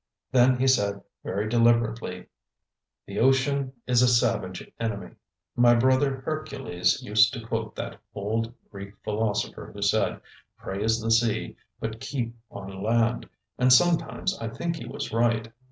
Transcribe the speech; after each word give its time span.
Then 0.31 0.57
he 0.57 0.65
said, 0.67 0.99
very 1.23 1.47
deliberately: 1.47 2.25
"The 3.05 3.19
ocean 3.19 3.73
is 3.85 4.01
a 4.01 4.07
savage 4.07 4.67
enemy. 4.79 5.11
My 5.55 5.75
brother 5.75 6.23
Hercules 6.25 7.03
used 7.03 7.31
to 7.35 7.45
quote 7.45 7.75
that 7.75 7.99
old 8.15 8.51
Greek 8.71 8.95
philosopher 9.03 9.69
who 9.71 9.83
said, 9.83 10.19
'Praise 10.57 10.99
the 10.99 11.11
sea, 11.11 11.55
but 11.79 11.99
keep 11.99 12.35
on 12.49 12.81
land.' 12.81 13.29
And 13.59 13.71
sometimes 13.71 14.35
I 14.39 14.47
think 14.49 14.77
he 14.77 14.87
was 14.87 15.13
right." 15.13 15.53